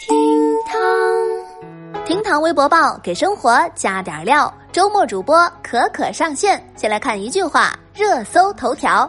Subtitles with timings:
[0.00, 0.16] 厅
[0.64, 4.52] 堂，厅堂微博报给生活加点料。
[4.72, 9.08] 周末主播可可上线，先来看一句话热搜头条。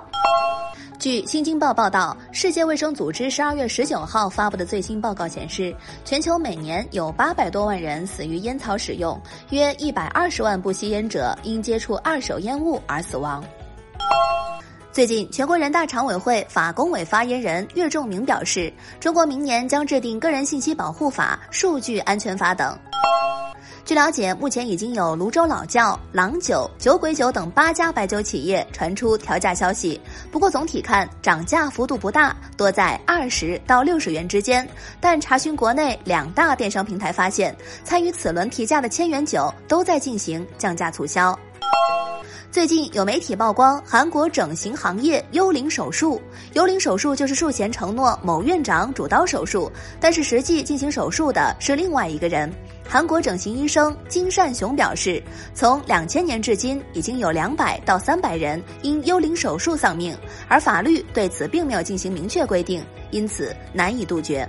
[1.00, 5.74] 据《新京报》报道，世界卫生组织十二月十九号发布的最新报告显示，
[6.04, 9.18] 全球每年有八百多万人死于烟草使用，
[9.52, 13.42] 约一百二十万不吸烟者因接触二手烟雾而死亡。
[14.92, 22.78] 最近，全国人大常委会法工委发言人岳仲明表示，中国明年将制定《个人信息保护法》《数据安全法》等。
[23.86, 30.00] 据了解，目前已经有泸州老窖、郎酒、酒鬼酒等八家白酒企业传出调价消息。
[30.30, 34.68] 不过总体看，涨价幅度不大，多在二十到六十元之间。
[35.00, 41.38] 但查询国内两大电商平台发现，参与此轮提价的千元酒都在进行降价促销。
[42.52, 52.52] 最近有媒体曝光韩国整形行业幽灵手术，幽灵手术就是术前承诺某院长主刀手术，但是实际进行手术的是另外一个人。
[52.86, 60.14] 韩国整形医生金善雄表示，从两千年至今，已经有两百到三百人因幽灵手术丧命，
[60.50, 64.46] 而法律对此并没有进行明确规定，因此难以杜绝。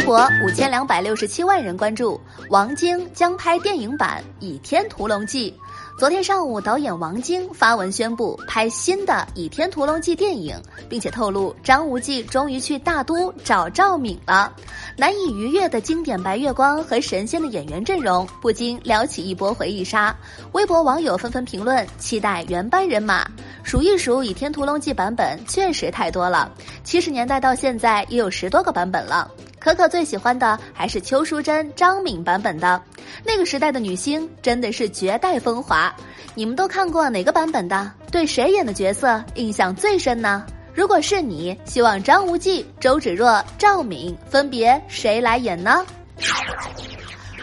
[0.00, 5.50] 微博五千两百六十七万人关注，王晶将拍电影版《倚天屠龙记》。
[5.98, 14.50] 昨天上午，导演王晶发文宣布拍新的《倚天屠龙记》电影，并且透露张无忌终于去大都找赵敏了。
[14.96, 20.16] 难以逾越的经典白月光和神仙的演员阵容，不禁撩起一波回忆杀。
[20.52, 23.30] 微博网友纷纷评论，期待原班人马。
[23.62, 26.50] 数一数《倚天屠龙记》版本，确实太多了。
[26.84, 29.30] 七十年代到现在，也有十多个版本了。
[29.60, 32.82] 可可最喜欢的还是邱淑贞、张敏版本的，
[33.24, 35.94] 那个时代的女星真的是绝代风华。
[36.34, 37.92] 你们都看过哪个版本的？
[38.10, 40.46] 对谁演的角色印象最深呢？
[40.72, 45.84] 如果是你，希望张无忌、周芷若、赵敏分别谁来演呢？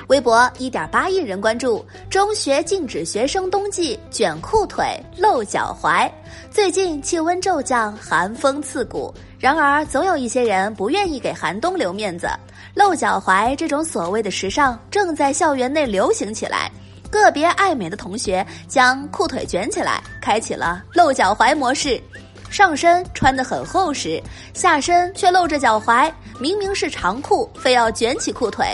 [0.07, 6.09] 微博一点八亿人关注，中学禁止学生冬季卷裤腿露脚踝。
[6.49, 9.13] 最近气温骤降，寒风刺骨。
[9.37, 12.29] 然而，总有一些人不愿意给寒冬留面子，
[12.73, 16.71] 露脚踝这种所谓的时尚正在校园内流行起来。
[17.11, 22.01] 个别爱美的同学将裤腿卷起来，开启了露脚踝模式，
[22.49, 24.23] 上身穿得很厚实，
[24.53, 28.67] 下身却露着脚踝，明明是长裤，非要卷起裤腿。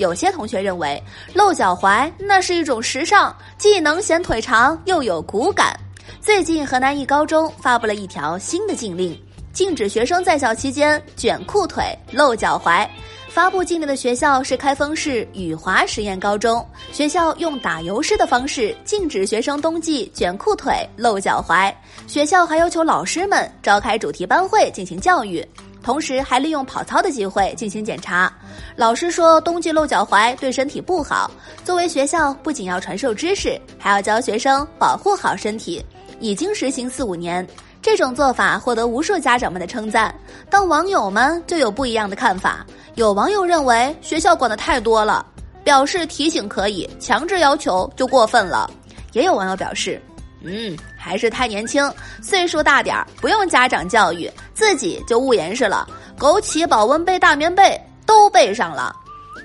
[0.00, 1.00] 有些同学认为，
[1.34, 5.78] 露脚踝那是一种时尚，既能显腿长，又有骨感。
[6.22, 9.14] 最近，河南一高中发布了一条新的禁令。
[9.52, 12.88] 禁止学生在校期间卷裤腿、露脚踝。
[13.28, 16.66] 发布禁令的学校是开封市雨华实验高中。
[16.92, 21.72] 学校用打油诗的方式禁止学生冬季卷裤腿、露脚踝。
[22.06, 25.46] 学校还要求老师们召开主题班会进行教育，
[25.82, 28.32] 同时还利用跑操的机会进行检查。
[28.76, 31.30] 老师说，冬季露脚踝对身体不好。
[31.64, 35.84] 作为学校，不仅要传授知识，还要教学生保护好身体。
[36.18, 37.46] 已经实行四五年。
[37.82, 40.14] 这种做法获得无数家长们的称赞，
[40.50, 42.66] 但网友们就有不一样的看法。
[42.94, 45.24] 有网友认为学校管的太多了，
[45.64, 48.70] 表示提醒可以，强制要求就过分了。
[49.12, 49.98] 也有网友表示，
[50.42, 51.90] 嗯，还是太年轻，
[52.22, 54.30] 岁数大点儿不用家长教育，
[54.60, 55.88] 自己就捂严实了，
[56.18, 58.94] 枸杞保温杯、大棉被都备上了。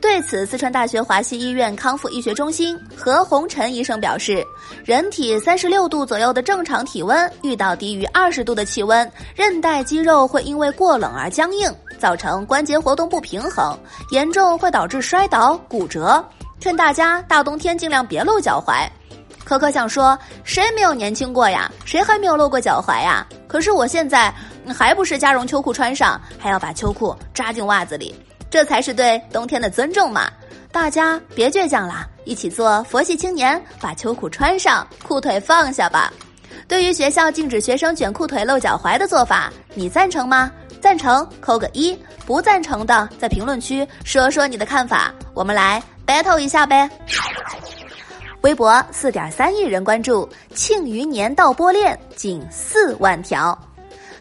[0.01, 4.45] 对此，四川大学华西医院康复医学中心何红尘医生表示，
[4.83, 13.73] 人体三十六度左右的正常体温，遇到低于二十度的气温，韧带肌肉会因为过冷而僵硬，造成关节活动不平衡，
[14.11, 16.21] 严重会导致摔倒、骨折。
[16.59, 18.85] 劝大家大冬天尽量别露脚踝。
[19.45, 21.71] 可可想说，谁没有年轻过呀？
[21.85, 23.25] 谁还没有露过脚踝呀？
[23.47, 24.33] 可是我现在
[24.73, 28.13] 还不是加绒秋裤穿上，还要把秋裤扎进袜子里。
[28.49, 30.29] 这才是对冬天的尊重嘛！
[30.71, 36.11] 大家别倔强了，一起做佛系青年，把秋裤穿上，裤腿放下吧。
[36.67, 40.51] 对于学校禁止学生卷裤腿露脚踝的做法，你赞成吗？
[40.81, 46.89] 赞成扣个一，不赞成的在评论区说说你的看法，我们来 battle 一下呗。
[48.41, 53.57] 微博四点三亿人关注，庆余年盗播链仅四万条。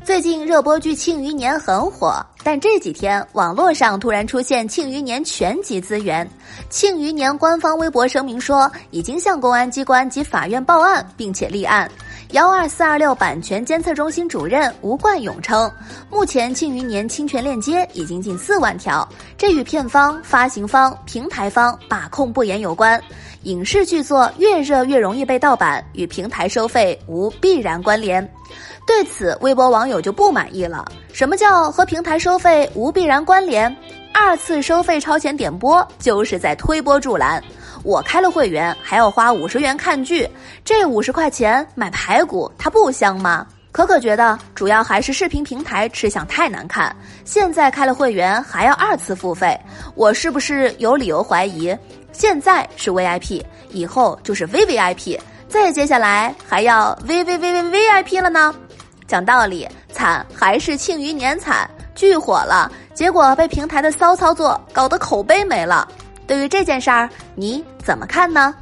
[0.04, 6.26] 最近热播剧《庆余年》很火，但这几天网络上突然出现《庆余年》全集资源。
[6.68, 11.90] 《庆余年》官方微博声明说，已经向公安机关及法院报案，并且立案。
[12.34, 15.70] 幺二四二六版权监测中心主任吴冠勇称，
[16.10, 19.08] 目前《庆余年》侵权链接已经近四万条，
[19.38, 23.00] 这与片方、发行方、平台方把控不严有关。
[23.44, 28.28] 影视剧作越热越容易被盗版，与平台收费无必然关联。
[28.84, 30.84] 对此，微博网友就不满意了。
[31.12, 33.72] 什么叫和平台收费无必然关联？
[34.12, 37.40] 二次收费超前点播就是在推波助澜。
[37.84, 40.28] 我开了会员还要花五十元看剧，
[40.64, 43.46] 这五十块钱买排骨，它不香吗？
[43.70, 46.94] 可可觉得主要还是视频平台吃相太难看。
[47.24, 49.58] 现在开了会员还要二次付费，
[49.94, 51.76] 我是不是有理由怀疑？
[52.12, 58.54] 现在是 VIP，以后就是 VVIP，再接下来还要 VVVVVIP 了呢？
[59.06, 65.86] 讲道理，惨还是庆余年惨，剧火了，结果被平台的骚操作搞得口碑没了。
[66.34, 68.52] 对于这件事儿，你怎么看呢？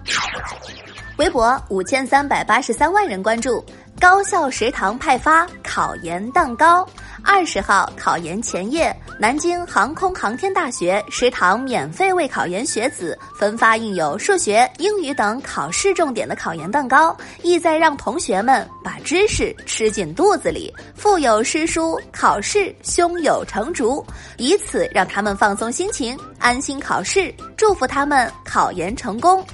[1.16, 3.64] 微博五千三百八十三万人关注。
[4.02, 6.84] 高校食堂派发考研蛋糕。
[7.22, 24.04] 二十号考研前夜，南京航空航天大学食堂免费为考研学子分发印有数学、英语等考试重点的考研蛋糕，意在让同学们把知识吃进肚子里，腹有诗书，考试胸有成竹，
[24.36, 29.46] 以此让他们放松心情，安心考试，祝福他们考研成功。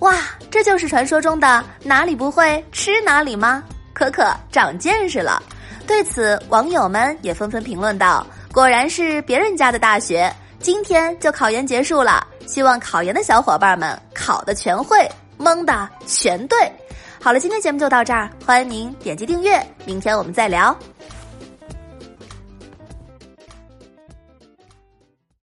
[0.00, 0.18] 哇，
[0.50, 3.64] 这就是传说中的哪里不会吃哪里吗？
[3.94, 5.42] 可可长见识了，
[5.86, 10.30] 对此网友们也纷纷评论道：“果然是别人家的大学，
[10.60, 12.26] 今天就考研结束了。
[12.46, 15.08] 希望考研的小伙伴们考的全会，
[15.38, 16.58] 蒙的全对。”
[17.22, 20.76] 好了，今天节目就到这儿，欢迎您点击订阅，明天我们再聊。